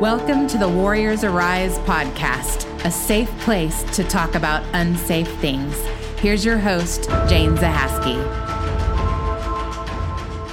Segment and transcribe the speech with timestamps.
[0.00, 5.74] Welcome to the Warriors Arise podcast, a safe place to talk about unsafe things.
[6.20, 8.16] Here's your host, Jane Zahaski.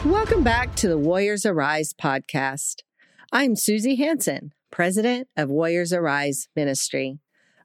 [0.03, 2.81] Welcome back to the Warriors Arise podcast.
[3.31, 7.19] I'm Susie Hanson, president of Warriors Arise Ministry.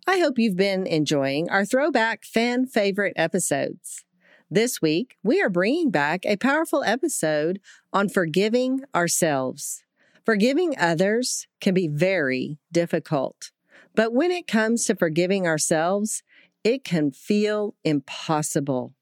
[0.06, 4.04] I hope you've been enjoying our throwback fan favorite episodes.
[4.50, 7.58] This week, we are bringing back a powerful episode
[7.90, 9.82] on forgiving ourselves.
[10.24, 13.50] Forgiving others can be very difficult.
[13.94, 16.22] But when it comes to forgiving ourselves,
[16.62, 18.94] it can feel impossible.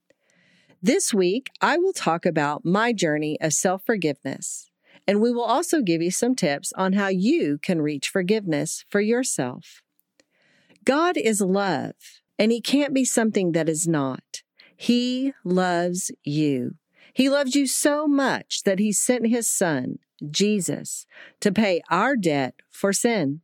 [0.80, 4.70] This week, I will talk about my journey of self forgiveness,
[5.08, 9.00] and we will also give you some tips on how you can reach forgiveness for
[9.00, 9.82] yourself.
[10.84, 11.94] God is love,
[12.38, 14.42] and He can't be something that is not.
[14.76, 16.76] He loves you.
[17.12, 19.98] He loves you so much that He sent His Son
[20.30, 21.06] Jesus
[21.40, 23.40] to pay our debt for sin.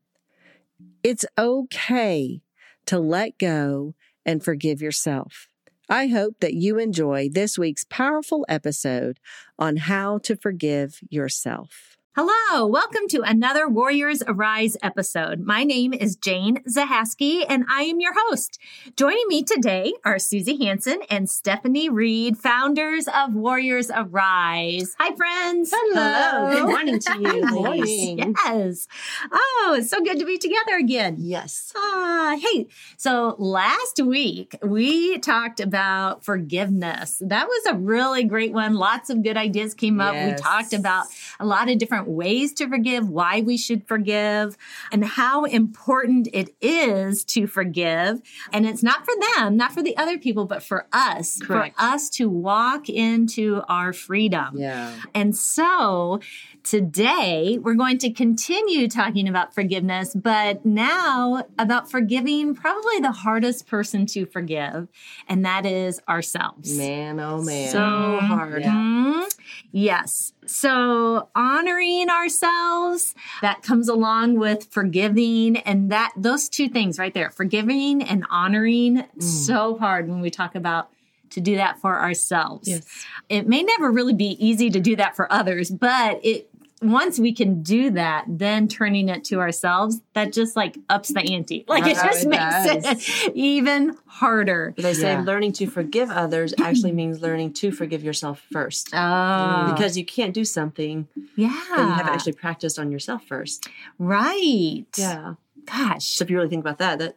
[1.03, 2.42] It's okay
[2.86, 3.94] to let go
[4.27, 5.48] and forgive yourself.
[5.89, 9.20] I hope that you enjoy this week's powerful episode
[9.58, 11.98] on how to forgive yourself.
[12.16, 15.40] Hello, welcome to another Warriors Arise episode.
[15.40, 18.56] My name is Jane Zahaski, and I am your host.
[18.96, 24.94] Joining me today are Susie Hanson and Stephanie Reed, founders of Warriors Arise.
[25.00, 25.74] Hi, friends.
[25.74, 26.52] Hello.
[26.52, 27.22] Good morning to you.
[27.48, 28.34] Good morning.
[28.44, 28.86] Yes.
[29.32, 31.16] Oh, it's so good to be together again.
[31.18, 31.72] Yes.
[31.74, 37.20] Ah, hey, so last week we talked about forgiveness.
[37.26, 38.74] That was a really great one.
[38.74, 40.14] Lots of good ideas came up.
[40.14, 40.38] Yes.
[40.38, 41.06] We talked about
[41.40, 44.56] a lot of different ways to forgive, why we should forgive,
[44.92, 48.20] and how important it is to forgive.
[48.52, 51.77] And it's not for them, not for the other people, but for us, Correct.
[51.77, 54.56] for us to walk into our freedom.
[54.58, 54.92] Yeah.
[55.14, 56.20] And so
[56.62, 63.66] today we're going to continue talking about forgiveness, but now about forgiving probably the hardest
[63.66, 64.88] person to forgive,
[65.28, 66.76] and that is ourselves.
[66.76, 67.71] Man, oh man.
[67.71, 68.62] So hard.
[68.62, 69.31] Mhm.
[69.72, 70.32] Yes.
[70.47, 77.31] So honoring ourselves, that comes along with forgiving and that those two things right there,
[77.31, 79.22] forgiving and honoring, mm.
[79.22, 80.91] so hard when we talk about
[81.31, 82.69] to do that for ourselves.
[82.69, 83.06] Yes.
[83.28, 86.49] It may never really be easy to do that for others, but it
[86.84, 91.21] once we can do that, then turning it to ourselves, that just like ups the
[91.21, 91.65] ante.
[91.67, 94.75] Like it just it makes it even harder.
[94.77, 95.22] They say Yeah.
[95.22, 98.91] learning to forgive others actually means learning to forgive yourself first.
[98.93, 103.69] Oh, Because you can't do something yeah, that you haven't actually practiced on yourself first.
[103.99, 104.84] right.
[104.97, 105.34] Yeah.
[105.66, 107.16] Gosh, So if you really think about that, that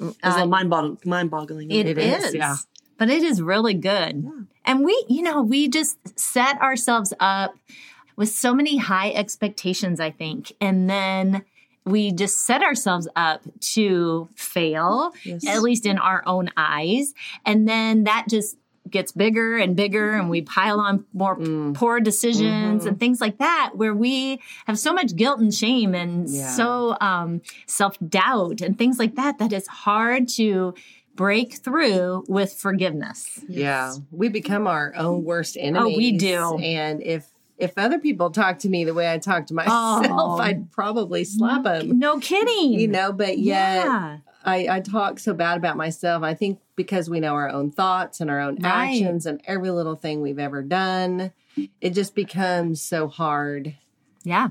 [0.00, 0.98] is Uh, a little mind boggling.
[1.04, 1.70] Mind boggling.
[1.70, 2.34] It is.
[2.34, 2.56] Yeah.
[2.96, 4.22] But it is really good.
[4.24, 4.30] Yeah.
[4.64, 7.54] And we, you know, we just set ourselves up
[8.16, 10.52] with so many high expectations, I think.
[10.60, 11.44] And then
[11.86, 13.42] we just set ourselves up
[13.74, 15.46] to fail, Yes.
[15.46, 17.12] at least in our own eyes.
[17.44, 18.56] And then that just
[18.90, 21.74] gets bigger and bigger and we pile on more Mm.
[21.74, 26.28] poor decisions and things like that where we have so much guilt and shame and
[26.28, 26.50] Yeah.
[26.50, 30.74] so um, self-doubt and things like that that it's hard to
[31.16, 35.94] break through with forgiveness Yeah, we become our own worst enemies.
[35.94, 36.58] Oh, we do.
[36.58, 37.26] And if
[37.58, 40.38] if other people talk to me the way I talk to myself, Oh.
[40.38, 41.98] I'd probably slap them.
[41.98, 46.22] no kidding You know, but yet yeah I, I talk so bad about myself.
[46.22, 48.90] I think because we know our own thoughts and our own Right.
[48.90, 51.32] actions and every little thing we've ever done,
[51.80, 53.74] it just becomes so hard.
[54.22, 54.48] yeah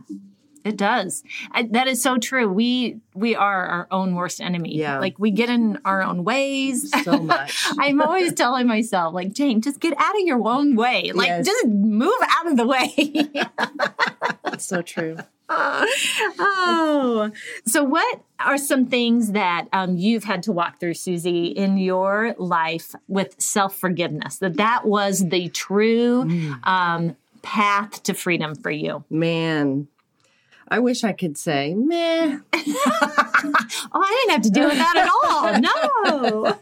[0.63, 4.99] it does I, that is so true we we are our own worst enemy Yeah.
[4.99, 7.65] like we get in our own ways So much.
[7.79, 11.11] I'm always telling myself, like, Jane, just get out of your own way.
[11.13, 11.45] Like, Yes.
[11.45, 13.29] just move out of the way.
[14.43, 15.17] That's so true.
[15.49, 17.31] oh,
[17.65, 22.35] so what are some things that um, you've had to walk through, Susie, in your
[22.37, 24.37] life with self forgiveness?
[24.37, 26.21] That that was the true
[26.63, 29.03] um, path to freedom for you.
[29.09, 29.87] Man,
[30.67, 32.39] I wish I could say, meh.
[33.45, 35.43] Oh, I didn't have to deal with that at all.
[35.59, 36.57] No.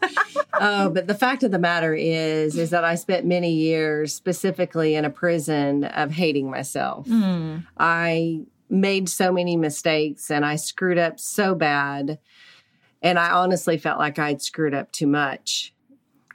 [0.54, 4.96] oh, but the fact of the matter is, is that I spent many years specifically
[4.96, 7.08] in a prison of hating myself.
[7.08, 7.66] Mm.
[7.78, 12.18] I made so many mistakes and I screwed up so bad.
[13.04, 15.74] And I honestly felt like I'd screwed up too much.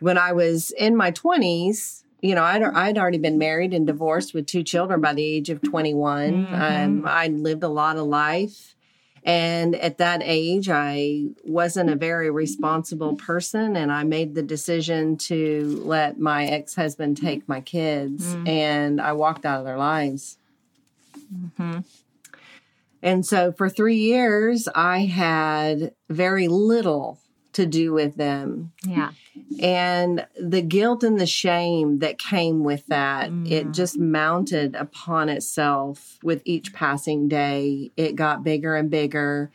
[0.00, 4.34] When I was in my 20s, you know, I'd, I'd already been married and divorced
[4.34, 6.34] with two children by the age of 21.
[6.34, 7.08] Um, mm-hmm.
[7.08, 8.74] I'd lived a lot of life.
[9.22, 13.76] And at that age, I wasn't a very responsible person.
[13.76, 18.34] And I made the decision to let my ex husband take my kids.
[18.34, 18.48] Mm-hmm.
[18.48, 20.38] And I walked out of their lives.
[21.34, 21.80] Mm-hmm.
[23.02, 27.18] And so for three years, I had very little
[27.56, 28.72] to do with them.
[28.86, 29.12] Yeah.
[29.60, 33.74] And the guilt and the shame that came with that, it mm.
[33.74, 37.92] just mounted upon itself with each passing day.
[37.96, 39.50] It got bigger and bigger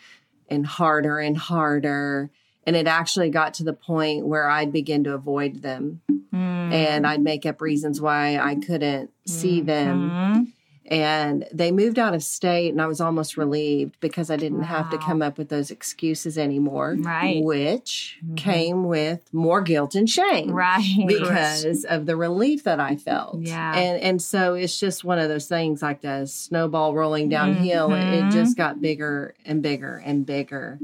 [0.50, 2.32] and harder and harder.
[2.66, 6.74] And it actually got to the point where I'd begin to avoid them mm.
[6.74, 9.68] and I'd make up reasons why I couldn't see mm-hmm.
[9.68, 10.54] them.
[10.92, 14.90] And they moved out of state, and I was almost relieved because I didn't have
[14.90, 16.98] to come up with those excuses anymore.
[17.00, 17.42] Right.
[17.42, 18.36] Which mm-hmm.
[18.36, 20.52] came with more guilt and shame.
[20.62, 21.06] Right.
[21.08, 23.40] Because of the relief that I felt.
[23.40, 23.74] Yeah.
[23.74, 27.94] And and so it's just one of those things like a snowball rolling downhill.
[27.94, 28.30] It, it mm-hmm.
[28.32, 30.78] just got bigger and bigger and bigger.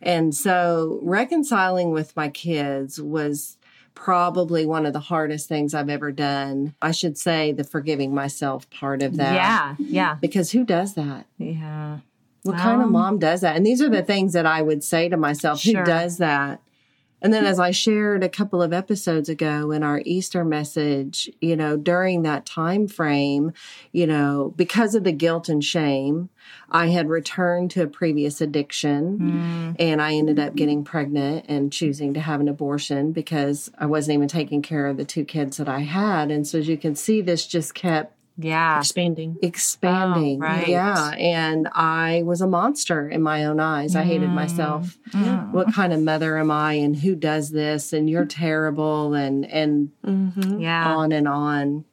[0.00, 3.56] And so reconciling with my kids was
[4.02, 6.74] probably one of the hardest things I've ever done.
[6.82, 9.34] I should say the forgiving myself part of that.
[9.34, 9.74] Yeah.
[9.78, 10.16] Yeah.
[10.20, 11.26] Because who does that?
[11.38, 11.98] Yeah.
[12.42, 13.54] What kind of Um, mom does that?
[13.54, 15.78] And these are the things that I would say to myself Sure.
[15.80, 16.60] who does that?
[17.22, 21.54] And then, as I shared a couple of episodes ago in our Easter message, you
[21.56, 23.52] know, during that time frame,
[23.92, 26.30] you know, because of the guilt and shame,
[26.68, 29.76] I had returned to a previous addiction Mm.
[29.78, 34.16] and I ended up getting pregnant and choosing to have an abortion because I wasn't
[34.16, 36.32] even taking care of the two kids that I had.
[36.32, 38.78] And so, as you can see, this just kept Yeah.
[38.78, 39.36] Expanding.
[39.42, 40.42] expanding.
[40.42, 40.66] Oh, right.
[40.68, 41.10] Yeah.
[41.18, 43.94] And I was a monster in my own eyes.
[43.94, 44.96] I hated myself.
[45.10, 45.50] Mm.
[45.52, 47.92] What kind of mother am I and who does this?
[47.92, 50.60] And you're terrible and and Mm-hmm.
[50.60, 50.94] Yeah.
[50.96, 51.84] on and on.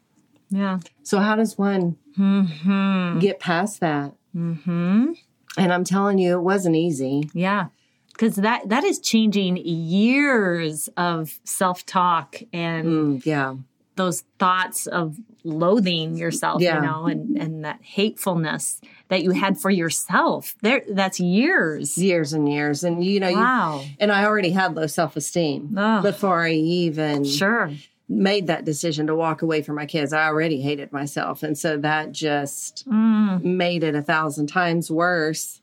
[0.50, 0.80] Yeah.
[1.04, 3.20] So how does one Hmm.
[3.20, 4.14] get past that?
[4.34, 5.12] Hmm.
[5.58, 7.30] And I'm telling you, it wasn't easy.
[7.34, 7.68] Yeah.
[8.14, 13.56] Because that that is changing years of self talk and Mm, yeah.
[14.00, 16.76] Those thoughts of loathing yourself, Yeah.
[16.78, 20.56] you know, and and that hatefulness that you had for yourself.
[20.62, 21.98] There, that's years.
[21.98, 22.84] Years and years.
[22.84, 23.82] And you know, you, Wow.
[24.00, 26.02] and I already had low self esteem Ugh.
[26.04, 27.72] before I even Sure.
[28.08, 30.14] made that decision to walk away from my kids.
[30.14, 31.44] I already hated myself.
[31.44, 33.44] And so that just Mm.
[33.44, 35.62] made it a thousand times worse.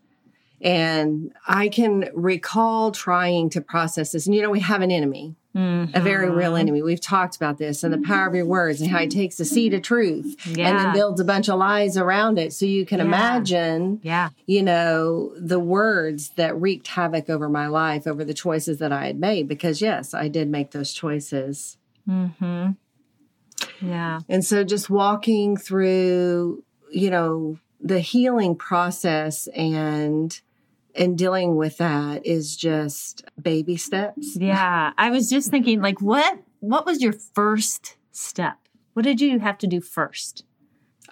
[0.62, 4.26] And I can recall trying to process this.
[4.26, 6.60] And you know, we have an enemy, a very real Mm-hmm.
[6.60, 6.82] enemy.
[6.82, 9.44] We've talked about this and the power of your words and how he takes the
[9.44, 12.52] seed of truth and then builds a bunch of lies around it.
[12.52, 13.04] So you can Yeah.
[13.06, 14.28] imagine, Yeah.
[14.46, 19.06] you know, the words that wreaked havoc over my life, over the choices that I
[19.06, 19.48] had made.
[19.48, 21.78] Because yes, I did make those choices.
[22.08, 22.72] Mm-hmm.
[23.80, 24.20] Yeah.
[24.28, 30.38] And so just walking through, you know, the healing process and
[30.98, 34.36] and dealing with that is just baby steps.
[34.36, 34.92] Yeah.
[34.96, 38.58] I was just thinking, like, what what was your first step?
[38.94, 40.44] What did you have to do first?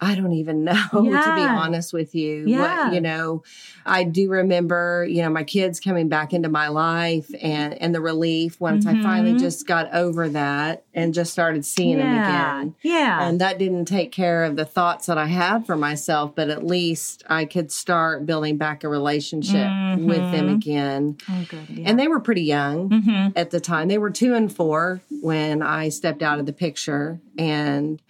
[0.01, 2.47] I don't even know to be honest with you.
[2.49, 2.85] Yeah.
[2.87, 3.43] What, you know,
[3.87, 8.01] I do remember, you know, my kids coming back into my life and and the
[8.01, 9.39] relief once I finally Mhm.
[9.41, 12.75] just got over that and just started seeing them again.
[12.83, 13.27] Yeah.
[13.29, 16.65] And that didn't take care of the thoughts that I had for myself, but at
[16.65, 20.55] least I could start building back a relationship with them Mhm.
[20.55, 21.17] again.
[21.31, 21.67] oh, good.
[21.69, 21.89] Yeah.
[21.91, 23.89] And they were pretty young hmm at the time.
[23.89, 28.01] They were two and four when I stepped out of the picture, and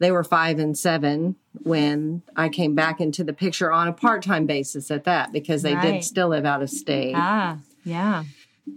[0.00, 4.22] they were five and seven when I came back into the picture on a part
[4.22, 5.92] time basis at that, because they Right.
[5.94, 7.14] did still live out of state.
[7.16, 7.58] Ah.
[7.84, 8.24] Yeah.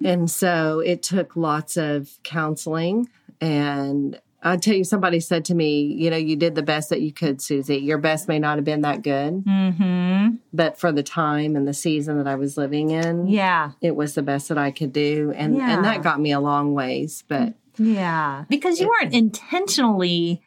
[0.06, 3.08] And so it took lots of counseling.
[3.42, 7.02] And I'll tell you, somebody said to me, you know, you did the best that
[7.02, 7.78] you could, Susie.
[7.78, 10.30] Your best may not have been that good, Hmm.
[10.54, 13.72] but for the time and the season that I was living in, Yeah.
[13.82, 15.32] it was the best that I could do.
[15.36, 15.76] And, Yeah.
[15.76, 17.24] and that got me a long ways.
[17.28, 18.44] But Yeah.
[18.50, 20.42] Because you weren't intentionally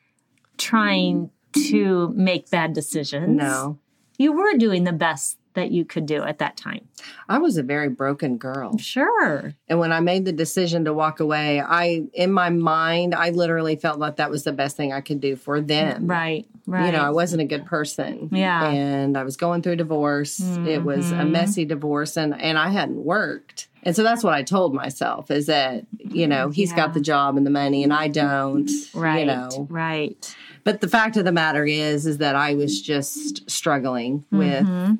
[0.59, 1.31] trying
[1.69, 3.37] to make bad decisions.
[3.37, 3.79] no,
[4.19, 6.87] You were doing the best that you could do at that time.
[7.31, 8.77] I was a very broken girl.
[8.77, 9.55] Sure.
[9.69, 13.77] And when I made the decision to walk away, I, in my mind, I literally
[13.77, 16.09] felt like that was the best thing I could do for them.
[16.09, 16.47] Right.
[16.67, 16.87] Right.
[16.87, 18.29] You know, I wasn't a good person.
[18.33, 18.69] Yeah.
[18.69, 20.41] And I was going through divorce.
[20.41, 21.31] It was a Mhm.
[21.31, 23.69] messy divorce and, and I hadn't worked.
[23.87, 26.77] And so that's what I told myself is that, you know, he's Yeah.
[26.77, 28.69] got the job and the money and I don't.
[28.93, 29.21] right.
[29.21, 29.67] You know.
[29.71, 30.37] Right.
[30.65, 34.99] But the fact of the matter is is that I was just struggling with Mhm.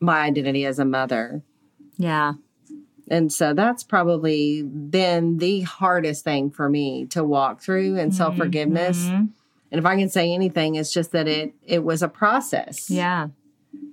[0.00, 1.42] my identity as a mother.
[1.98, 2.32] Yeah.
[3.10, 9.04] And so that's probably been the hardest thing for me to walk through and self-forgiveness.
[9.04, 9.28] Mhm.
[9.70, 12.88] And if I can say anything, it's just that it it was a process.
[12.90, 13.28] Yeah.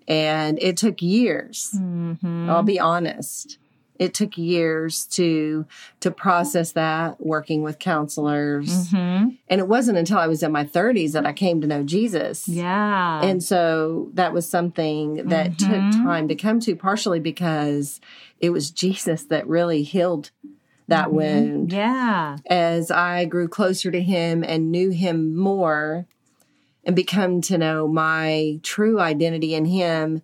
[0.07, 2.49] and it took years Mhm.
[2.49, 3.57] i'll be honest
[4.01, 5.65] it took years to
[6.01, 8.89] to process that working with counselors.
[8.89, 11.83] Hmm and it wasn't until i was in my 30s that i came to know
[11.83, 12.47] jesus.
[12.47, 13.21] Yeah.
[13.21, 18.01] and so that was something that took time to come to partially because
[18.39, 20.31] it was jesus that really healed
[20.87, 21.71] that wound.
[21.71, 22.37] Yeah.
[22.47, 26.07] as i grew closer to him and knew him more
[26.83, 30.21] and become to know my true identity in him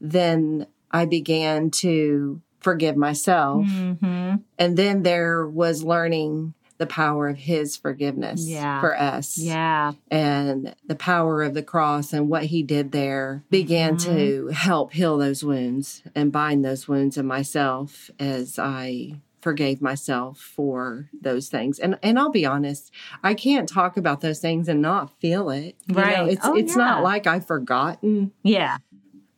[0.00, 7.36] then i began to forgive myself hmm and then there was learning the power of
[7.36, 8.80] his forgiveness Yeah.
[8.80, 9.36] for us.
[9.36, 9.92] Yeah.
[10.10, 15.18] And the power of the cross and what he did there began to help heal
[15.18, 21.78] those wounds and bind those wounds in myself as I forgave myself for those things.
[21.78, 22.90] And and I'll be honest,
[23.22, 25.76] I can't talk about those things and not feel it.
[25.86, 26.28] You know, Right.
[26.32, 26.82] it's Oh, it's yeah.
[26.84, 28.78] not like I've forgotten Yeah.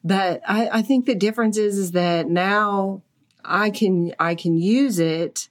[0.04, 3.02] but I, I think the difference is is that now
[3.44, 5.48] I can I can use it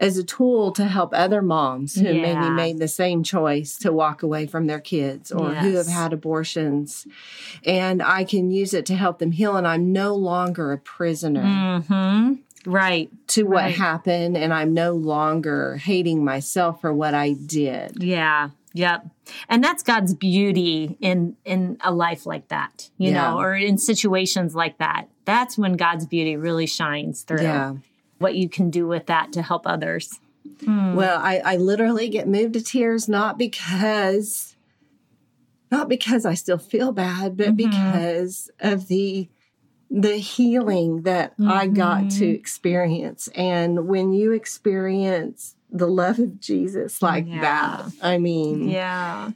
[0.00, 4.22] as a tool to help other moms who maybe made the same choice to walk
[4.24, 7.06] away from their kids or who have had abortions.
[7.64, 11.80] And I can use it to help them heal and I'm no longer a prisoner
[11.82, 12.34] hmm
[12.66, 13.10] Right.
[13.28, 13.74] to what right.
[13.74, 18.02] happened and I'm no longer hating myself for what I did.
[18.02, 18.50] Yeah.
[18.72, 19.06] Yep.
[19.48, 23.30] And that's God's beauty in in a life like that, you Yeah.
[23.34, 25.08] know, or in situations like that.
[25.24, 27.42] That's when God's beauty really shines through.
[27.42, 27.74] Yeah.
[28.18, 30.18] What you can do with that to help others.
[30.64, 30.94] Hmm.
[30.94, 34.54] Well, I, I literally get moved to tears not because
[35.70, 37.70] not because I still feel bad, but mm-hmm.
[37.70, 39.28] because of the
[39.90, 42.34] the healing that I got to mm-hmm.
[42.34, 43.28] experience.
[43.34, 47.40] And when you experience the love of Jesus like Yeah.
[47.40, 49.30] that, I mean, Yeah.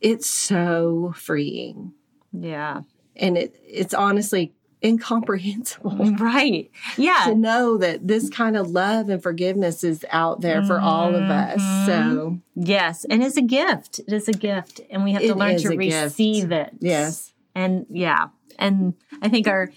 [0.00, 1.92] it's so freeing.
[2.32, 2.82] Yeah.
[3.16, 6.70] And it it's honestly incomprehensible Right.
[6.96, 7.24] Yeah.
[7.26, 11.22] to know that this kind of love and forgiveness is out there for all of
[11.24, 11.60] us.
[11.60, 11.86] Mm-hmm.
[11.86, 13.04] So, Yes.
[13.04, 13.98] And it's a gift.
[14.00, 14.80] It is a gift.
[14.90, 16.04] And we have to learn to a gift.
[16.04, 16.74] receive it.
[16.80, 17.32] yes.
[17.54, 18.28] And yeah.
[18.58, 19.70] And I think our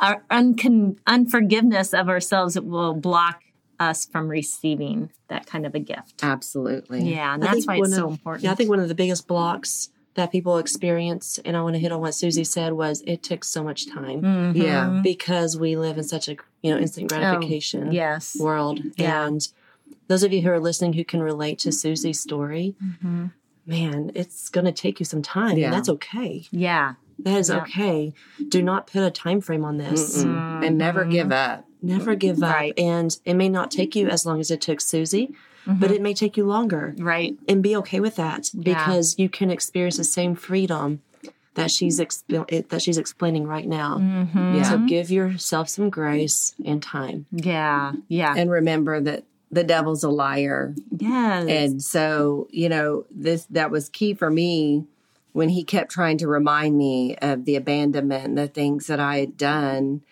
[0.00, 3.42] our uncon- unforgiveness of ourselves will block
[3.78, 6.22] us from receiving that kind of a gift.
[6.22, 7.10] Absolutely.
[7.12, 8.44] Yeah, and I that's why it's one so of- important.
[8.44, 11.80] Yeah, I think one of the biggest blocks that people experience, and I want to
[11.80, 14.56] hit on what Susie said, was it took so much time Mhm.
[14.56, 15.00] Yeah.
[15.02, 18.36] because we live in such a you know instant gratification Yes.
[18.38, 19.26] world, Yeah.
[19.26, 19.46] and
[20.08, 23.32] those of you who are listening who can relate to Susie's story, Mhm.
[23.66, 25.66] man, it's going to take you some time, Yeah.
[25.66, 26.44] and that's okay.
[26.50, 26.94] Yeah.
[27.18, 27.58] That is Yeah.
[27.62, 28.12] okay.
[28.48, 30.24] Do not put a time frame on this.
[30.24, 30.66] Mm-mm.
[30.66, 31.64] And never give up.
[31.80, 32.78] Never give up, Right.
[32.78, 35.32] and it may not take you as long as it took Susie,
[35.66, 36.94] but it may take you longer.
[36.98, 37.34] Right.
[37.48, 41.02] and be okay with that because you can experience the same freedom
[41.54, 43.98] that she's exp- that she's explaining right now.
[43.98, 44.56] Mm-hmm.
[44.56, 44.62] Yeah.
[44.64, 47.26] So give yourself some grace and time.
[47.30, 47.92] Yeah.
[48.08, 48.34] Yeah.
[48.36, 50.74] And remember that the devil's a liar.
[50.90, 51.46] yes.
[51.48, 54.84] And so, you know, this that was key for me
[55.32, 59.18] when he kept trying to remind me of the abandonment and the things that I
[59.18, 60.02] had done.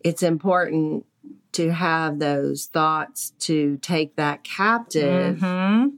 [0.00, 1.06] It's important
[1.52, 5.88] to have those thoughts to take that captive hmm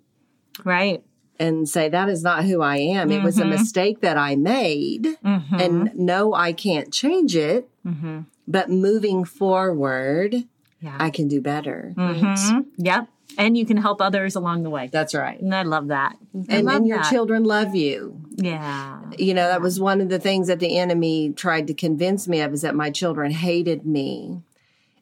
[0.65, 1.03] Right.
[1.39, 3.11] and say that is not who I am.
[3.11, 5.61] It was a mistake that I made Mm-hmm.
[5.61, 8.21] and no I can't change it, mm-hmm.
[8.47, 10.45] but moving forward
[10.81, 10.97] Yeah.
[11.01, 11.93] I can do better.
[11.97, 13.09] hmm Yep.
[13.37, 14.89] And you can help others along the way.
[14.93, 15.41] That's right.
[15.41, 16.17] And I love that.
[16.49, 17.11] I And, love and your that.
[17.11, 18.21] children love you.
[18.37, 19.01] Yeah.
[19.19, 22.41] You know, that was one of the things that the enemy tried to convince me
[22.43, 24.43] of is that my children hated me.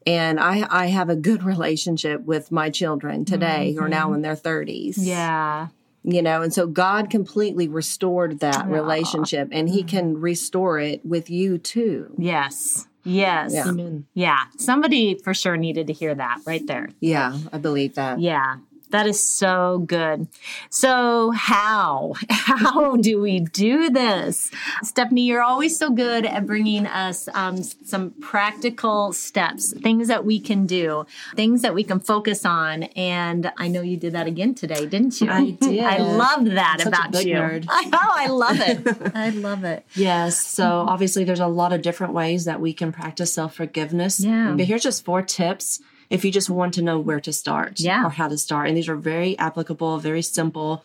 [0.07, 4.17] And I, I have a good relationship with my children today who are now mm-hmm.
[4.17, 4.95] in their 30s.
[4.99, 5.69] Yeah.
[6.05, 11.31] You know, and so God completely restored that relationship and He can restore it with
[11.31, 12.13] you too.
[12.19, 12.89] Yes.
[13.05, 13.53] Yes.
[13.55, 13.69] Yeah.
[13.69, 14.07] Amen.
[14.15, 14.45] Yeah.
[14.59, 16.89] Somebody for sure needed to hear that right there.
[17.01, 18.21] Yeah, I believe that.
[18.21, 18.57] Yeah.
[18.93, 20.29] That is so good.
[20.69, 22.13] So, how?
[22.29, 24.51] How do we do this?
[24.83, 30.39] Stephanie, you're always so good at bringing us um, some practical steps, things that we
[30.39, 32.83] can do, things that we can focus on.
[32.83, 35.31] And I know you did that again today, didn't you?
[35.31, 35.83] I did.
[35.83, 37.35] I love that a about you.
[37.35, 37.67] nerd.
[37.71, 37.99] I know.
[37.99, 39.13] I love it.
[39.15, 39.87] I love it.
[39.95, 40.47] Yes.
[40.47, 44.21] So obviously, there's a lot of different ways that we can practice self forgiveness.
[44.21, 44.53] Yeah.
[44.55, 45.81] But here's just four tips
[46.13, 48.05] if you just want to know where to start Yeah.
[48.07, 48.69] or how to start.
[48.69, 50.85] And these are very applicable, very simple.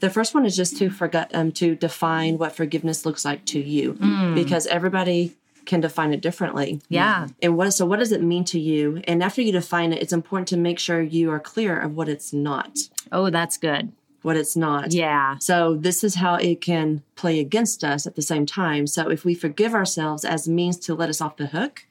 [0.00, 3.60] The first one is just to forget um, to define what forgiveness looks like to
[3.60, 3.92] you,
[4.34, 5.32] because everybody
[5.64, 6.80] can define it differently.
[6.90, 7.28] Yeah.
[7.40, 9.00] And what so what does it mean to you?
[9.08, 12.08] And after you define it, it's important to make sure you are clear of what
[12.08, 12.76] it's not.
[13.12, 13.92] Oh, that's good.
[14.20, 14.92] What it's not.
[14.92, 15.36] Yeah.
[15.38, 18.86] So this is how it can play against us at the same time.
[18.86, 21.86] So if we forgive ourselves as means to let us off the hook,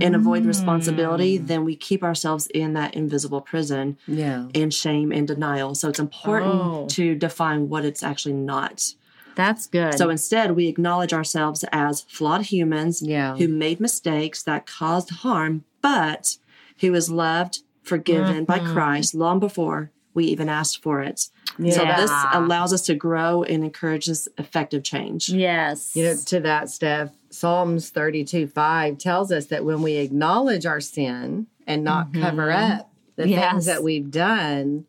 [0.00, 1.46] and avoid responsibility, hmm.
[1.46, 4.48] then we keep ourselves in that invisible prison Yeah.
[4.54, 5.74] and shame and denial.
[5.74, 6.86] So it's important Oh.
[6.90, 8.94] to define what it's actually not.
[9.34, 9.94] That's good.
[9.94, 13.36] So instead, we acknowledge ourselves as flawed humans Yeah.
[13.36, 16.36] who made mistakes that caused harm, but
[16.80, 18.72] who was loved, forgiven by mm-hmm.
[18.72, 21.28] Christ long before we even asked for it.
[21.58, 25.28] So this allows us to grow and encourages effective change.
[25.28, 25.94] yes.
[25.94, 30.80] You know, to that, Steph, Psalms 32 5 tells us that when we acknowledge our
[30.80, 33.50] sin and not cover up the Yes.
[33.52, 34.84] things that we've done,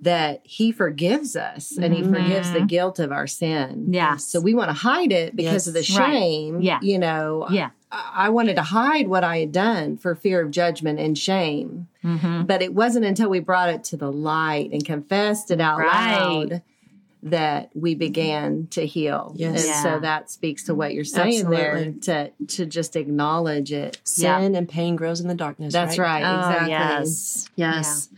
[0.00, 3.86] that He forgives us and He forgives the guilt of our sin.
[3.90, 4.16] Yeah.
[4.16, 5.66] So we want to hide it because Yes.
[5.68, 6.10] of the Right.
[6.12, 6.60] shame.
[6.60, 6.78] Yeah.
[6.82, 7.70] You know, yeah.
[7.90, 11.86] I I wanted to hide what I had done for fear of judgment and shame.
[12.04, 12.42] Mm-hmm.
[12.42, 16.18] But it wasn't until we brought it to the light and confessed it out Right.
[16.20, 16.62] loud
[17.24, 19.32] that we began to heal.
[19.34, 19.60] Yes.
[19.62, 19.82] And Yeah.
[19.82, 23.98] so that speaks to what you're saying there to to just acknowledge it.
[24.04, 25.72] Sin and pain grows in the darkness.
[25.72, 26.22] That's right.
[26.22, 26.70] Oh, exactly.
[26.70, 27.48] yes.
[27.56, 28.08] Yes.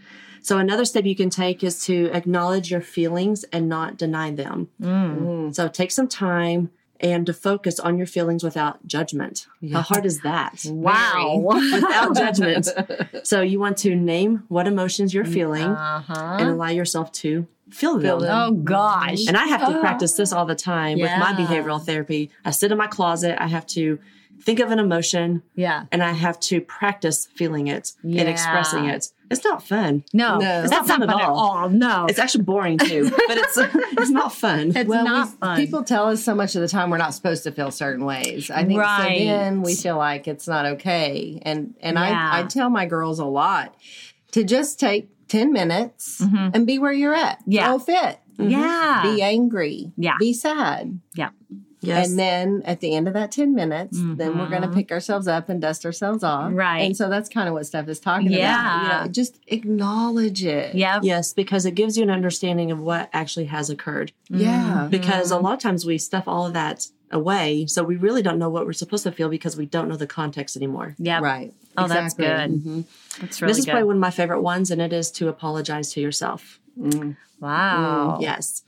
[0.43, 4.69] So another step you can take is to acknowledge your feelings and not deny them.
[4.81, 5.55] Mm.
[5.55, 6.71] So take some time
[7.01, 9.47] and to focus on your feelings without judgment.
[9.73, 10.65] How hard is that?
[10.69, 11.39] Wow.
[11.73, 12.69] without judgment.
[13.25, 16.37] So you want to name what emotions you're feeling Uh-huh.
[16.39, 18.21] and allow yourself to feel them.
[18.21, 18.31] them.
[18.31, 19.27] Oh gosh.
[19.27, 22.31] And I have to practice this all the time with my behavioral therapy.
[22.45, 23.99] I sit in my closet, I have to
[24.43, 25.85] think of an emotion Yeah.
[25.93, 28.21] and I have to practice feeling it Yeah.
[28.21, 29.09] and expressing it.
[29.31, 30.05] It's not fun.
[30.13, 30.63] No, No.
[30.63, 31.69] it's That's not not fun fun at at all.
[31.69, 33.57] No, It's actually boring too, but it's
[33.99, 34.73] it's not fun.
[34.77, 35.57] it's Well, not we- fun.
[35.57, 38.51] people tell us so much of the time we're not supposed to feel certain ways.
[38.51, 39.19] I think Right.
[39.19, 39.25] so.
[39.25, 42.31] Then we feel like it's not okay, and and Yeah.
[42.33, 43.75] I I tell my girls a lot
[44.33, 46.21] to just take ten minutes
[46.55, 47.41] and be where you're at.
[47.41, 47.51] Mm-hmm.
[47.53, 47.67] Yeah.
[47.67, 48.19] Throw a fit.
[48.39, 49.01] yeah.
[49.03, 49.93] Be angry.
[49.97, 50.17] Yeah.
[50.21, 51.01] Be sad.
[51.15, 51.31] yeah.
[51.87, 52.09] Yes.
[52.11, 54.77] And then at the end of that 10 minutes, then we're going to mm-hmm.
[54.77, 56.49] pick ourselves up and dust ourselves off.
[56.49, 56.57] Mm-hmm.
[56.57, 56.79] Right.
[56.81, 58.87] And so that's kind of what Steph is talking Yeah.
[58.87, 59.01] about.
[59.01, 60.75] You know, just acknowledge it.
[60.75, 61.01] Yeah.
[61.03, 64.13] yes, because it gives you an understanding of what actually has occurred.
[64.29, 64.63] Yeah.
[64.63, 64.89] Mm-hmm.
[64.89, 68.39] Because a lot of times we stuff all of that away, so we really don't
[68.39, 70.95] know what we're supposed to feel because we don't know the context anymore.
[70.99, 71.21] Yeah.
[71.21, 71.53] Right.
[71.77, 72.27] Oh, that's Exactly.
[72.27, 72.61] good.
[72.61, 73.21] Mm-hmm.
[73.21, 73.73] That's really this is good.
[73.73, 76.59] probably one of my favorite ones, and it is to apologize to yourself.
[76.79, 77.17] Mm.
[77.41, 78.19] wow.
[78.19, 78.63] Mm, yes.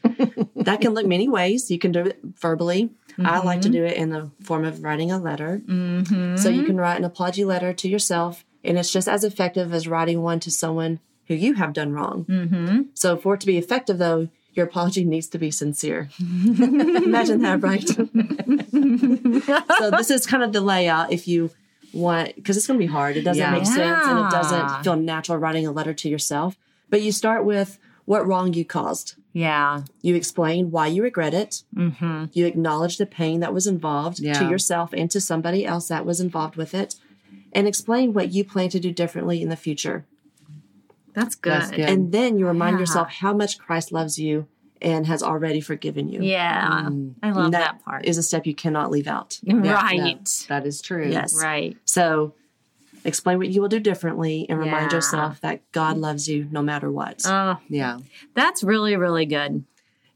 [0.57, 1.71] that can look many ways.
[1.71, 2.91] You can do it verbally.
[3.25, 5.61] I like to do it in the form of writing a letter.
[5.67, 6.37] Mm-hmm.
[6.37, 9.89] So you can write an apology letter to yourself, and it's just as effective as
[9.89, 12.25] writing one to someone who you have done wrong.
[12.25, 12.83] Mm-hmm.
[12.95, 16.09] So for it to be effective, though, your apology needs to be sincere.
[16.21, 17.87] Imagine that, right?
[19.79, 21.51] so this is kind of the layout if you
[21.93, 23.17] want, because it's going to be hard.
[23.17, 23.51] It doesn't Yeah.
[23.53, 26.57] make sense and it doesn't feel natural writing a letter to yourself.
[26.91, 29.15] But you start with what wrong you caused.
[29.39, 29.83] Yeah.
[30.03, 31.63] You explain why you regret it.
[31.75, 32.25] Mm-hmm.
[32.33, 34.33] You acknowledge the pain that was involved Yeah.
[34.35, 36.97] to yourself and to somebody else that was involved with it.
[37.53, 40.05] And explain what you plan to do differently in the future.
[41.15, 41.53] That's good.
[41.53, 41.81] That's good.
[41.81, 42.81] And then you remind Yeah.
[42.81, 44.47] yourself how much Christ loves you
[44.81, 46.21] and has already forgiven you.
[46.23, 46.87] Yeah.
[46.89, 47.15] Mm.
[47.23, 48.05] I love And that, part.
[48.05, 49.39] is a step you cannot leave out.
[49.43, 49.99] Yeah, right.
[49.99, 51.09] no, that is true.
[51.09, 51.35] Yes.
[51.41, 51.77] Right.
[51.85, 52.35] So
[53.05, 54.97] explain what you will do differently and remind Yeah.
[54.97, 57.23] yourself that God loves you no matter what.
[57.27, 57.99] Oh, Yeah.
[58.35, 59.65] that's really, really good.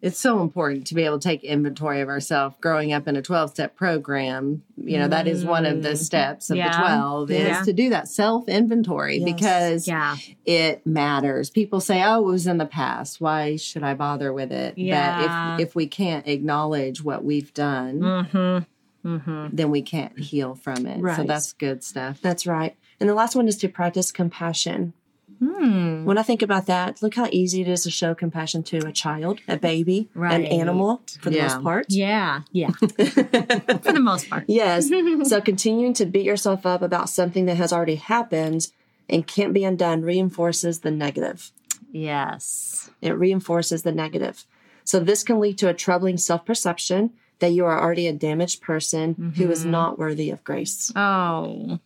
[0.00, 2.56] It's so important to be able to take inventory of ourselves.
[2.60, 6.50] Growing up in a 12 step program, you know, that is one of the steps
[6.50, 6.58] of Mm.
[6.58, 6.70] Yeah.
[6.72, 7.60] the 12 Yeah.
[7.60, 9.24] is to do that self inventory Yes.
[9.32, 10.16] because Yeah.
[10.44, 11.50] it matters.
[11.50, 13.20] People say, "Oh, it was in the past.
[13.20, 15.20] Why should I bother with it?" Yeah.
[15.54, 18.64] But if if we can't acknowledge what we've done, Mm-hmm.
[19.04, 19.48] Mm-hmm.
[19.56, 21.00] then we can't heal from it.
[21.00, 21.16] Right.
[21.16, 22.20] So that's good stuff.
[22.22, 22.76] That's right.
[23.00, 24.92] And the last one is to practice compassion.
[25.40, 26.04] Hmm.
[26.04, 28.92] When I think about that, look how easy it is to show compassion to a
[28.92, 31.48] child, a baby, an animal for the Yeah.
[31.54, 31.86] most part.
[31.88, 32.42] Yeah.
[32.52, 32.70] Yeah.
[32.80, 34.44] For the most part.
[34.46, 34.88] Yes.
[35.28, 38.68] so continuing to beat yourself up about something that has already happened
[39.08, 41.50] and can't be undone reinforces the negative.
[41.90, 42.90] Yes.
[43.00, 44.44] It reinforces the negative.
[44.84, 47.12] So this can lead to a troubling self perception
[47.42, 50.90] that you are already a damaged person who is not worthy of grace.
[50.96, 51.78] Oh.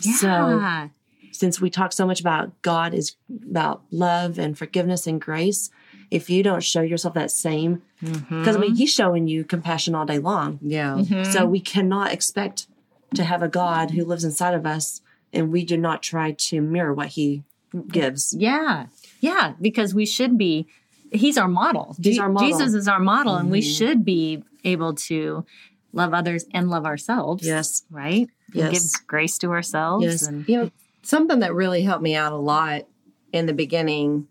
[0.00, 0.26] So
[0.58, 0.88] Yeah.
[1.30, 3.16] since we talk so much about God is
[3.50, 5.70] about love and forgiveness and grace,
[6.10, 10.06] if you don't show yourself that same, because I mean, He's showing you compassion all
[10.06, 10.58] day long.
[10.62, 10.94] Yeah.
[10.94, 11.30] Mm-hmm.
[11.30, 12.66] So we cannot expect
[13.14, 15.00] to have a God who lives inside of us
[15.32, 17.42] and we do not try to mirror what He
[17.88, 18.34] gives.
[18.36, 18.86] Yeah.
[19.20, 19.52] Yeah.
[19.60, 20.66] Because we should be,
[21.14, 21.96] he's our model.
[22.00, 22.48] He's Je- our model.
[22.48, 23.70] Jesus is our model, and we mm-hmm.
[23.72, 25.44] should be able to
[25.92, 27.46] love others and love ourselves.
[27.46, 27.84] Yes.
[27.90, 28.28] Right?
[28.52, 28.72] And Yes.
[28.72, 30.04] give grace to ourselves.
[30.04, 30.26] Yes.
[30.26, 30.70] And, You know,
[31.02, 32.86] something that really helped me out a lot
[33.32, 34.28] in the beginning,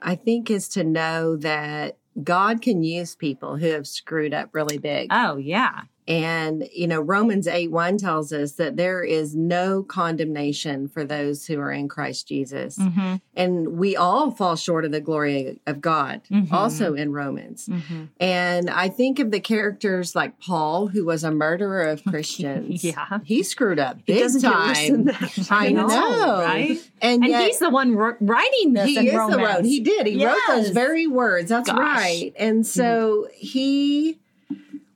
[0.00, 4.78] I think, is to know that God can use people who have screwed up really
[4.78, 5.08] big.
[5.12, 5.82] oh, yeah.
[6.08, 11.46] And, you know, Romans 8 1 tells us that there is no condemnation for those
[11.46, 12.78] who are in Christ Jesus.
[12.78, 13.16] Mm-hmm.
[13.34, 16.52] And we all fall short of the glory of God, Mhm.
[16.52, 17.66] also in Romans.
[17.66, 18.04] Mm-hmm.
[18.20, 22.84] And I think of the characters like Paul, who was a murderer of Christians.
[22.84, 23.18] Yeah.
[23.24, 25.10] He screwed up He big doesn't time.
[25.50, 25.86] I know.
[25.88, 26.78] right?
[27.02, 29.36] And, And yet, he's the one writing this he in is Romans.
[29.36, 29.64] the road.
[29.64, 30.06] He did.
[30.06, 31.48] He wrote those very words.
[31.48, 31.78] That's Gosh.
[31.78, 32.32] right.
[32.38, 34.18] And so he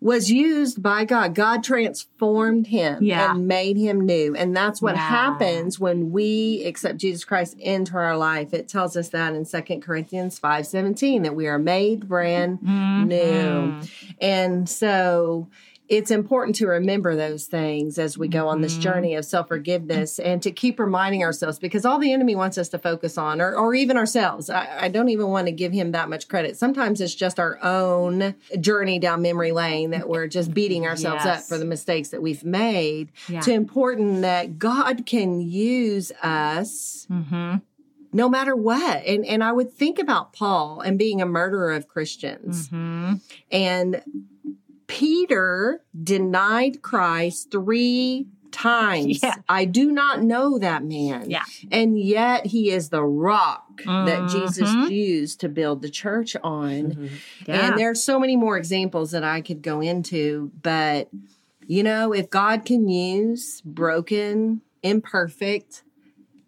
[0.00, 1.34] was used by God.
[1.34, 3.32] God transformed him Yeah.
[3.34, 4.34] and made him new.
[4.34, 5.00] And that's what Yeah.
[5.02, 8.54] happens when we accept Jesus Christ into our life.
[8.54, 13.06] It tells us that in 2 Corinthians 5 17 that we are made brand Mhm.
[13.08, 13.74] new.
[14.20, 15.48] And so
[15.90, 18.80] it's important to remember those things as we go on this Mhm.
[18.80, 22.68] journey of self forgiveness and to keep reminding ourselves because all the enemy wants us
[22.68, 24.48] to focus on, or, or even ourselves.
[24.48, 26.56] I, I don't even want to give him that much credit.
[26.56, 31.40] Sometimes it's just our own journey down memory lane that we're just beating ourselves up
[31.42, 33.08] for the mistakes that we've made.
[33.28, 33.38] Yeah.
[33.38, 37.56] It's important that God can use us Mm-hmm.
[38.12, 39.04] no matter what.
[39.04, 42.68] And and I would think about Paul and being a murderer of Christians.
[42.68, 43.14] Mm-hmm.
[43.50, 44.02] And
[44.90, 49.22] Peter denied Christ three times.
[49.22, 49.36] Yeah.
[49.48, 51.30] I do not know that man.
[51.30, 51.44] Yeah.
[51.70, 56.92] And yet he is the rock that Jesus used to build the church on.
[56.92, 57.10] Mhm.
[57.46, 57.68] Yeah.
[57.70, 61.08] And there's so many more examples that I could go into, but
[61.66, 65.84] you know, if God can use broken, imperfect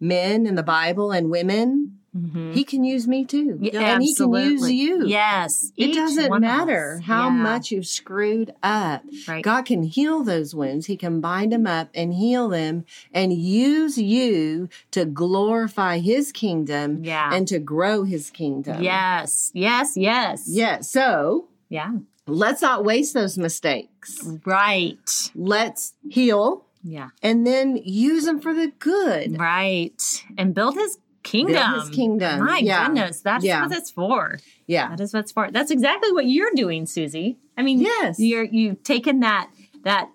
[0.01, 2.53] men in the Bible and women, Mhm.
[2.53, 3.57] he can use me too.
[3.59, 5.05] Yeah, and he can use you.
[5.07, 5.71] Yes.
[5.75, 7.35] It doesn't matter how Yeah.
[7.35, 9.03] much you've screwed up.
[9.27, 9.43] Right.
[9.43, 10.85] God can heal those wounds.
[10.85, 17.03] He can bind them up and heal them and use you to glorify his kingdom
[17.03, 17.33] Yeah.
[17.33, 18.83] and to grow his kingdom.
[18.83, 19.49] Yes.
[19.55, 19.97] Yes.
[19.97, 20.45] Yes.
[20.47, 20.81] Yeah.
[20.81, 21.93] So Yeah.
[22.27, 24.21] let's not waste those mistakes.
[24.45, 25.31] Right.
[25.35, 27.09] Let's heal Yeah.
[27.21, 29.39] and then use them for the good.
[29.39, 30.23] Right.
[30.37, 31.73] And build his kingdom.
[31.79, 32.45] His kingdom.
[32.45, 32.85] My Yeah.
[32.87, 33.21] goodness.
[33.21, 33.63] That's Yeah.
[33.65, 34.37] what it's for.
[34.67, 34.89] Yeah.
[34.89, 35.49] That is what's for.
[35.51, 37.37] That's exactly what you're doing, Susie.
[37.57, 38.19] I mean, Yes.
[38.19, 39.49] you're you've taken that
[39.83, 40.09] that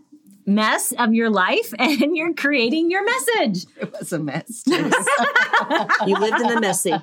[0.48, 3.66] mess of your life and you're creating your message.
[3.80, 4.64] It was a mess.
[6.06, 6.94] You lived in the messy.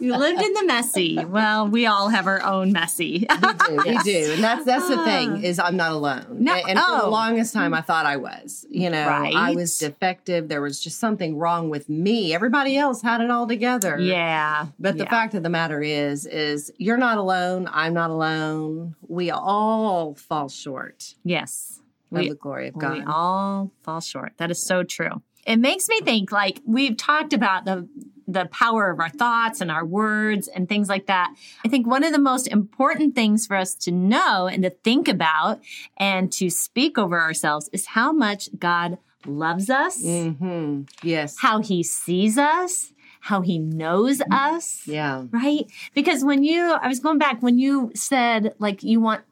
[0.00, 1.24] You lived in the messy.
[1.24, 3.26] Well, we all have our own messy.
[3.30, 5.04] We do, we do, and that's that's the Ah.
[5.04, 6.26] thing is I'm not alone.
[6.30, 7.10] No, and, and for the oh.
[7.10, 8.66] longest time, I thought I was.
[8.68, 10.48] You know, I was defective.
[10.48, 12.34] There was just something wrong with me.
[12.34, 13.98] Everybody else had it all together.
[13.98, 14.66] yeah.
[14.78, 15.10] But the yeah.
[15.10, 17.68] fact of the matter is, is you're not alone.
[17.72, 18.96] I'm not alone.
[19.08, 21.79] We all fall short Yes.
[22.12, 23.04] Of We the glory of We God.
[23.06, 24.32] all fall short.
[24.38, 25.22] That is so true.
[25.46, 27.88] It makes me think like we've talked about the
[28.28, 31.34] the power of our thoughts and our words and things like that.
[31.64, 35.08] I think one of the most important things for us to know and to think
[35.08, 35.60] about
[35.96, 40.82] and to speak over ourselves is how much God loves us, Mm-hmm.
[41.02, 41.36] Yes.
[41.40, 45.24] how he sees us, how he knows us Yeah.
[45.32, 45.66] right?
[45.92, 49.22] Because when you, I was going back when you said like you want,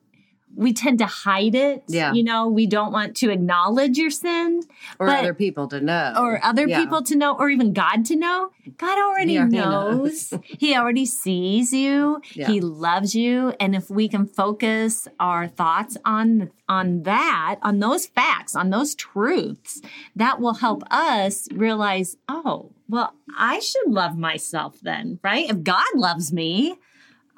[0.56, 1.84] we tend to hide it.
[1.86, 2.12] Yeah.
[2.12, 4.60] You know, we don't want to acknowledge your sin
[4.98, 6.14] Or But- other people to know.
[6.18, 6.80] or other Yeah.
[6.80, 8.50] people to know or even God to know.
[8.76, 10.32] God already, He already knows.
[10.32, 10.40] knows.
[10.58, 12.20] he already sees you.
[12.34, 12.48] Yeah.
[12.48, 13.54] He loves you.
[13.60, 18.94] And if we can focus our thoughts on on that, on those facts, on those
[18.94, 19.80] truths,
[20.14, 25.48] that will help us realize, oh, well, I should love myself then, right?
[25.48, 26.74] If God loves me,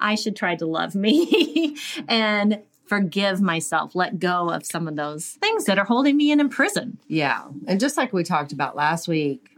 [0.01, 1.77] I should try to love me
[2.09, 2.59] and
[2.91, 6.49] forgive myself, let go of some of those things that are holding me in in
[6.49, 6.97] prison.
[7.07, 7.45] Yeah.
[7.65, 9.55] And just like we talked about last week,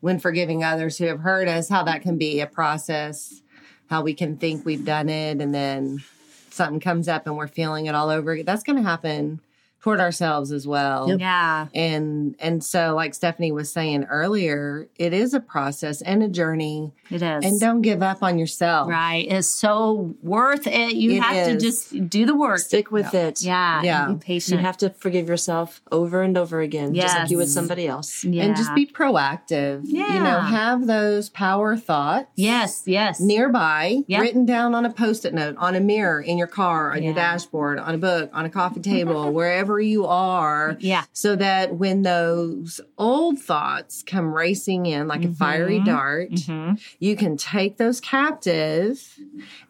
[0.00, 3.40] when forgiving others who have hurt us, how that can be a process,
[3.88, 6.04] how we can think we've done it, and then
[6.50, 8.42] something comes up and we're feeling it all over.
[8.42, 9.40] That's going to happen
[9.84, 11.14] toward ourselves as well.
[11.20, 11.66] Yeah.
[11.74, 16.92] And and so like Stephanie was saying earlier, it is a process and a journey
[17.10, 17.44] It is.
[17.44, 18.88] and don't give up on yourself.
[18.88, 19.26] right.
[19.30, 20.94] It's so worth it.
[20.94, 22.60] You It have to just do the work.
[22.60, 23.42] Stick with it.
[23.42, 23.76] Yeah.
[23.76, 24.14] and Yeah.
[24.26, 27.86] Be You have to forgive yourself over and over again, just like you would somebody
[27.86, 28.24] else.
[28.24, 28.44] yeah.
[28.44, 29.82] And just be proactive.
[29.84, 30.14] Yeah.
[30.14, 32.28] You know, have those power thoughts.
[32.36, 32.84] Yes.
[32.86, 33.20] Yes.
[33.20, 34.20] nearby, Yep.
[34.22, 37.78] written down on a post-it note, on a mirror, in your car, on your dashboard,
[37.78, 41.04] on a book, on a coffee table, wherever you are, Yeah.
[41.12, 45.84] so that when those old thoughts come racing in like a fiery Mhm.
[45.84, 46.80] dart, Mhm.
[46.98, 49.18] you can take those captive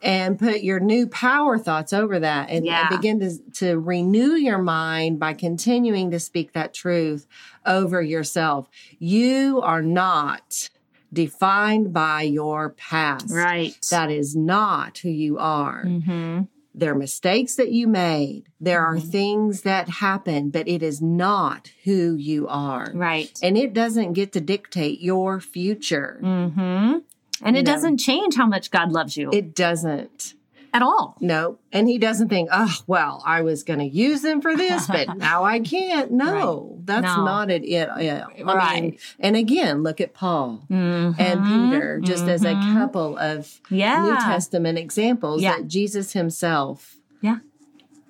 [0.03, 4.59] and put your new power thoughts over that and, and begin to, to renew your
[4.59, 7.27] mind by continuing to speak that truth
[7.67, 8.69] over yourself.
[8.99, 10.69] You are not
[11.13, 13.31] defined by your past.
[13.31, 13.75] Right.
[13.91, 15.83] That is not who you are.
[15.85, 16.41] hmm
[16.75, 18.45] There are mistakes that you made.
[18.61, 19.09] There are Mm-hmm.
[19.11, 22.91] things that happen, but it is not who you are.
[22.93, 23.39] Right.
[23.43, 26.19] And it doesn't get to dictate your future.
[26.23, 26.99] Mm-hmm.
[27.43, 27.73] And it know.
[27.73, 30.35] doesn't change how much God loves you It doesn't.
[30.75, 31.17] At all.
[31.21, 31.57] No.
[31.73, 35.17] And he doesn't think, oh, well, I was going to use them for this, but
[35.17, 36.11] now I can't.
[36.11, 37.25] No, that's No.
[37.25, 37.63] not it.
[37.65, 38.27] it yeah.
[38.45, 41.71] I mean, and again, look at Paul and Mhm.
[41.71, 42.75] Peter, just as a Mhm.
[42.75, 44.03] couple of Yeah.
[44.03, 45.57] New Testament examples Yeah.
[45.59, 47.39] that Jesus himself Yeah.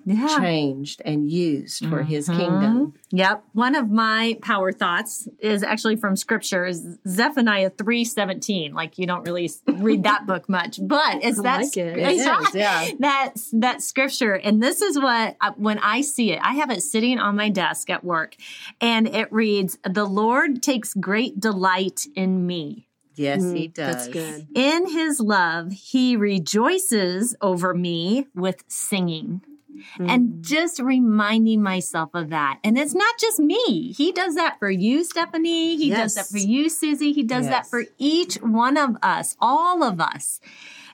[0.05, 0.39] Yeah.
[0.39, 2.35] changed and used for his Mhm.
[2.37, 2.93] kingdom.
[3.11, 3.43] Yep.
[3.53, 8.73] One of my power thoughts is actually from scripture is Zephaniah 3:17.
[8.73, 11.97] Like you don't really read that book much, but it's that like it.
[12.05, 12.87] It is, yeah.
[12.99, 16.83] That's that scripture and this is what uh, when I see it, I have it
[16.83, 18.35] sitting on my desk at work
[18.79, 23.95] and it reads, "The Lord takes great delight in me." Yes, he Mm, does.
[23.95, 24.47] That's good.
[24.53, 29.41] In his love, he rejoices over me with singing.
[29.99, 30.41] And mm-hmm.
[30.41, 32.59] just reminding myself of that.
[32.63, 33.91] And it's not just me.
[33.93, 35.77] He does that for you, Stephanie.
[35.77, 37.13] He does that for you, Susie.
[37.13, 40.39] He does that for each one of us, all of us.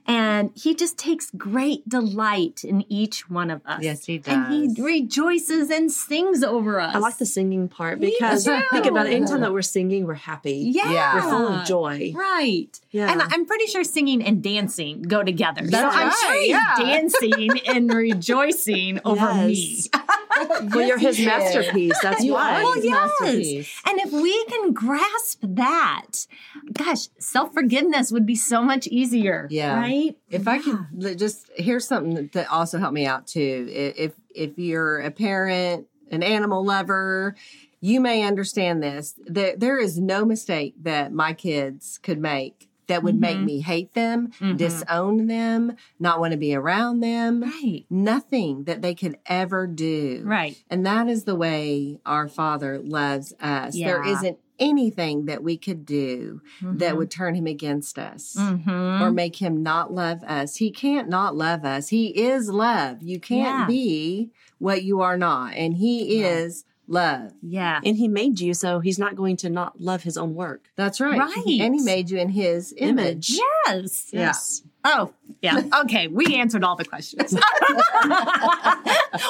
[0.07, 3.83] And he just takes great delight in each one of us.
[3.83, 4.33] Yes, he does.
[4.33, 6.95] And he rejoices and sings over us.
[6.95, 9.13] I like the singing part because think about it.
[9.13, 10.71] Anytime that we're singing, we're happy.
[10.73, 10.91] Yeah.
[10.91, 11.15] Yeah.
[11.15, 12.13] We're full of joy.
[12.15, 12.79] Right.
[12.91, 13.11] Yeah.
[13.11, 15.61] And I'm pretty sure singing and dancing go together.
[15.65, 16.75] That's so I'm sure he's yeah.
[16.77, 19.83] dancing and rejoicing over me.
[20.41, 20.73] Yes.
[20.73, 21.97] well, you're his masterpiece.
[22.01, 22.63] That's You why.
[22.63, 23.11] Well, yes.
[23.19, 23.81] masterpiece.
[23.85, 26.25] And if we can grasp that,
[26.73, 29.47] gosh, self forgiveness would be so much easier.
[29.51, 29.75] Yeah.
[29.79, 30.17] Right?
[30.29, 33.67] If I could just here's something that- that also helped me out too.
[33.69, 37.35] If if you're a parent, an animal lover,
[37.81, 39.15] you may understand this.
[39.25, 43.45] There there is no mistake that my kids could make that would make Mhm.
[43.45, 44.57] me hate them, Mhm.
[44.57, 47.41] disown them, not want to be around them.
[47.43, 47.85] Right.
[47.89, 50.23] Nothing that they could ever do.
[50.25, 50.61] Right.
[50.69, 53.75] And that is the way our Father loves us.
[53.75, 54.13] There Yeah.
[54.13, 56.97] isn't anything that we could do that Mhm.
[56.97, 59.01] would turn him against us Mhm.
[59.01, 60.57] or make him not love us.
[60.57, 61.87] He can't not love us.
[61.89, 63.01] He is love.
[63.01, 63.65] You can't Yeah.
[63.67, 65.53] be what you are not.
[65.55, 66.31] And he Right.
[66.31, 67.31] is love.
[67.41, 67.79] yeah.
[67.85, 70.69] And he made you, so he's not going to not love his own work.
[70.75, 71.19] That's right.
[71.19, 71.35] Right.
[71.61, 73.31] And he made you in his image.
[73.67, 74.09] Yes.
[74.11, 74.19] Yeah.
[74.19, 74.63] Yes.
[74.83, 75.61] Oh, yeah.
[75.83, 76.07] Okay.
[76.07, 77.33] We answered all the questions.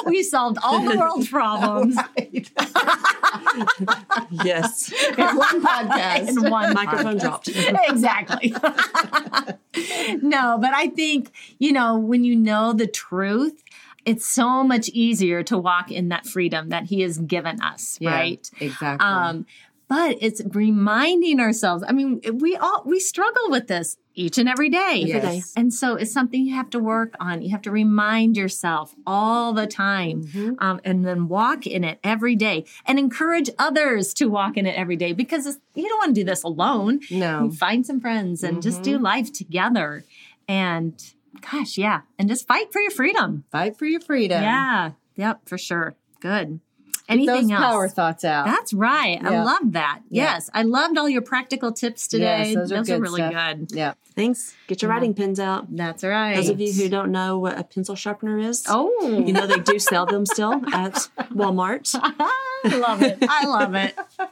[0.06, 1.96] we solved all the world's problems
[4.44, 4.92] Yes.
[5.18, 6.28] In one podcast.
[6.28, 7.20] in one Microphone podcast.
[7.20, 7.48] dropped.
[7.88, 8.54] exactly.
[10.22, 13.62] no, but I think, you know, when you know the truth,
[14.04, 18.10] it's so much easier to walk in that freedom that he has given us, Yeah,
[18.10, 18.50] right?
[18.60, 19.06] Exactly.
[19.06, 19.46] Um,
[19.88, 21.84] but it's reminding ourselves.
[21.86, 25.02] I mean, we all we struggle with this each and every day.
[25.06, 25.22] Yes.
[25.22, 25.42] day.
[25.60, 27.42] And so it's something you have to work on.
[27.42, 30.54] You have to remind yourself all the time Mm-hmm.
[30.58, 34.76] um, and then walk in it every day and encourage others to walk in it
[34.76, 37.00] every day because it's, you don't want to do this alone.
[37.10, 37.50] no.
[37.50, 40.04] Find some friends and just do life together.
[40.48, 40.94] And
[41.40, 42.02] gosh, yeah.
[42.18, 43.44] And just fight for your freedom.
[43.50, 44.42] Fight for your freedom.
[44.42, 44.92] Yeah.
[45.16, 45.94] Yep, for sure.
[46.20, 46.60] Good.
[47.08, 47.60] Get Anything those else?
[47.64, 48.46] power thoughts out.
[48.46, 49.18] That's right.
[49.22, 50.00] I love that.
[50.08, 50.22] Yeah.
[50.34, 50.50] Yes.
[50.54, 52.52] I loved all your practical tips today.
[52.52, 53.32] Yes, those are good really stuff.
[53.32, 53.72] good.
[53.72, 53.94] yeah.
[54.14, 54.54] Thanks.
[54.68, 55.74] Get your writing pens out.
[55.74, 56.36] That's right.
[56.36, 59.58] Those of you who don't know what a pencil sharpener is, Oh, you know they
[59.58, 60.94] do sell them still at
[61.34, 61.90] Walmart.
[62.02, 63.18] I love it.
[63.28, 63.98] I love it.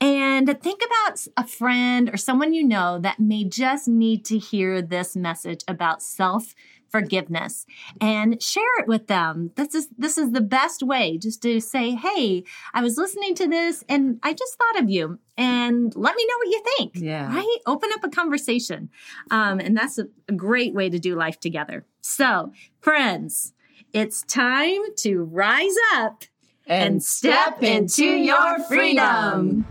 [0.00, 4.82] And think about a friend or someone you know that may just need to hear
[4.82, 6.54] this message about self
[6.90, 7.66] forgiveness
[8.00, 9.50] and share it with them.
[9.56, 12.44] This is this is the best way just to say, "Hey,
[12.74, 16.38] I was listening to this and I just thought of you and let me know
[16.38, 17.34] what you think." Yeah.
[17.34, 17.58] Right?
[17.66, 18.90] Open up a conversation.
[19.30, 21.84] Um, and that's a, a great way to do life together.
[22.00, 23.52] So, friends,
[23.92, 26.24] it's time to rise up
[26.66, 29.66] and step into your freedom.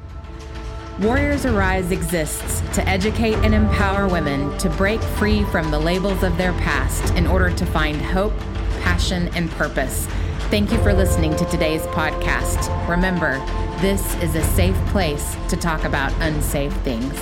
[1.01, 6.37] Warriors Arise exists to educate and empower women to break free from the labels of
[6.37, 8.37] their past in order to find hope,
[8.81, 10.05] passion, and purpose.
[10.49, 12.69] Thank you for listening to today's podcast.
[12.87, 13.39] Remember,
[13.81, 17.19] this is a safe place to talk about unsafe things.